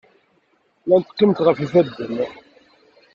Llant 0.83 1.07
qqiment 1.11 1.43
ɣef 1.45 1.57
yifadden. 1.59 2.15